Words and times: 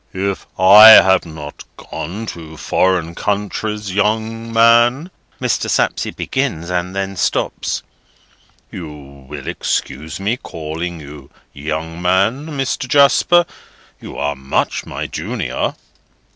"If 0.15 0.47
I 0.57 0.87
have 0.89 1.27
not 1.27 1.63
gone 1.77 2.25
to 2.25 2.57
foreign 2.57 3.13
countries, 3.13 3.93
young 3.93 4.51
man," 4.51 5.11
Mr. 5.39 5.69
Sapsea 5.69 6.11
begins, 6.11 6.71
and 6.71 6.95
then 6.95 7.15
stops:—"You 7.15 8.91
will 8.91 9.47
excuse 9.47 10.19
me 10.19 10.37
calling 10.37 10.99
you 10.99 11.29
young 11.53 12.01
man, 12.01 12.47
Mr. 12.47 12.87
Jasper? 12.87 13.45
You 13.99 14.17
are 14.17 14.35
much 14.35 14.87
my 14.87 15.05
junior." 15.05 15.75